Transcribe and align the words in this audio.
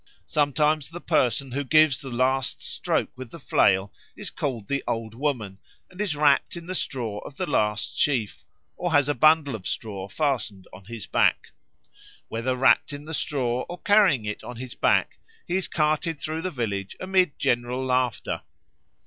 Sometimes 0.25 0.89
the 0.89 0.99
person 0.99 1.51
who 1.51 1.63
gives 1.63 2.01
the 2.01 2.09
last 2.09 2.59
stroke 2.59 3.11
with 3.15 3.29
the 3.29 3.39
flail 3.39 3.93
is 4.17 4.31
called 4.31 4.67
the 4.67 4.83
Old 4.87 5.13
Woman, 5.13 5.59
and 5.91 6.01
is 6.01 6.15
wrapt 6.15 6.57
in 6.57 6.65
the 6.65 6.73
straw 6.73 7.19
of 7.19 7.37
the 7.37 7.45
last 7.45 7.99
sheaf, 7.99 8.43
or 8.77 8.93
has 8.93 9.07
a 9.07 9.13
bundle 9.13 9.53
of 9.53 9.67
straw 9.67 10.07
fastened 10.07 10.67
on 10.73 10.85
his 10.85 11.05
back. 11.05 11.51
Whether 12.29 12.55
wrapt 12.55 12.93
in 12.93 13.05
the 13.05 13.13
straw 13.13 13.61
or 13.69 13.77
carrying 13.77 14.25
it 14.25 14.43
on 14.43 14.55
his 14.55 14.73
back, 14.73 15.19
he 15.47 15.55
is 15.55 15.67
carted 15.67 16.17
through 16.17 16.41
the 16.41 16.49
village 16.49 16.95
amid 16.99 17.37
general 17.37 17.85
laughter. 17.85 18.41